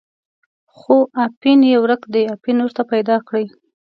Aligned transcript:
خو 0.75 0.95
اپین 1.25 1.59
یې 1.69 1.77
ورک 1.83 2.01
دی، 2.13 2.23
اپین 2.35 2.57
ورته 2.61 2.83
پیدا 2.91 3.15
کړئ. 3.27 3.45